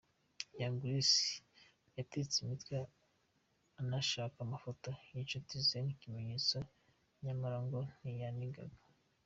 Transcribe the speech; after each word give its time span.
Young 0.59 0.75
Grace 0.81 1.21
yatetse 1.97 2.35
imitwe 2.39 2.75
anashaka 3.81 4.37
amafoto 4.41 4.89
n'inshuti 5.11 5.53
ze 5.67 5.77
nk'ikimenyetso 5.85 6.57
nyamara 7.23 7.57
ngo 7.65 7.79
ntiyanigaga. 7.99 8.79